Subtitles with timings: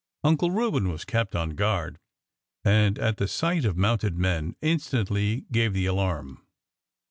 [0.23, 1.99] Uncle Reuben was kept on guard,
[2.65, 6.43] and at the sight of mounted men instantly gave the alarm.